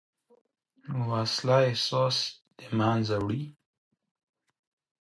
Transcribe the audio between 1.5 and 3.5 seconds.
احساس له منځه وړي